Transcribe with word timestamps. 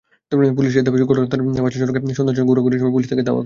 পুলিশের 0.57 0.83
দাবি, 0.85 0.97
ঘটনাস্থলের 1.03 1.63
পাশের 1.65 1.79
সড়কে 1.81 1.99
সন্দেহজনকভাবে 2.09 2.49
ঘোরাঘুরির 2.49 2.79
সময় 2.81 2.93
পুলিশ 2.95 3.07
তাকে 3.09 3.23
ধাওয়া 3.23 3.31
করে। 3.31 3.39